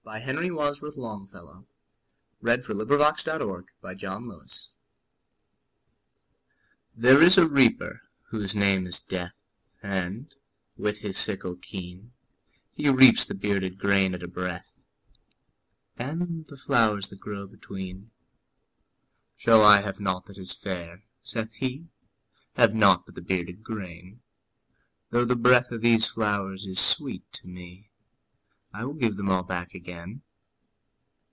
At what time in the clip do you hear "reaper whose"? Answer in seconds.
7.47-8.55